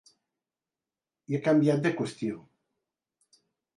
I 1.33 1.37
ha 1.39 1.43
canviat 1.49 1.85
de 1.85 1.91
qüestió. 2.01 2.41